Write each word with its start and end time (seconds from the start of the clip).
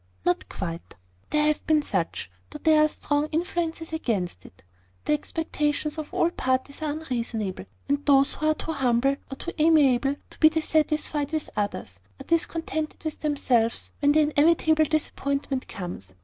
"Not 0.25 0.49
quite. 0.49 0.95
There 1.29 1.45
have 1.45 1.63
been 1.67 1.83
such, 1.83 2.31
though 2.49 2.57
there 2.57 2.83
are 2.83 2.87
strong 2.89 3.27
influences 3.27 3.93
against 3.93 4.47
it. 4.47 4.63
The 5.05 5.13
expectations 5.13 5.99
of 5.99 6.11
all 6.11 6.31
parties 6.31 6.81
are 6.81 6.89
unreasonable; 6.89 7.65
and 7.87 8.03
those 8.07 8.33
who 8.33 8.47
are 8.47 8.55
too 8.55 8.71
humble, 8.71 9.17
or 9.31 9.35
too 9.37 9.53
amiable, 9.59 10.15
to 10.31 10.39
be 10.39 10.49
dissatisfied 10.49 11.31
with 11.31 11.51
others, 11.55 11.99
are 12.19 12.23
discontented 12.25 13.03
with 13.03 13.19
themselves, 13.19 13.93
when 13.99 14.13
the 14.13 14.21
inevitable 14.21 14.85
disappointment 14.85 15.67
comes. 15.67 16.15